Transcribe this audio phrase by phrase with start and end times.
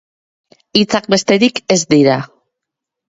[0.79, 2.17] Hitzak besterik ez dira.